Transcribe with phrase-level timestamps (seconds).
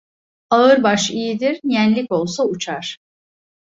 [0.49, 2.97] Ağır baş iyidir, yenlik olsa uçar.